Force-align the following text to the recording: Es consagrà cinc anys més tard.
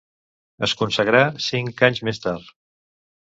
Es 0.67 0.71
consagrà 0.79 1.19
cinc 1.49 1.85
anys 1.89 2.03
més 2.09 2.23
tard. 2.27 2.51